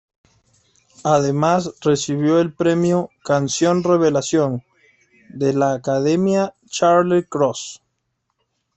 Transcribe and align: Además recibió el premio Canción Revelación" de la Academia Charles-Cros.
Además 1.03 1.73
recibió 1.79 2.39
el 2.39 2.53
premio 2.55 3.11
Canción 3.23 3.83
Revelación" 3.83 4.63
de 5.29 5.53
la 5.53 5.73
Academia 5.73 6.55
Charles-Cros. 6.67 7.83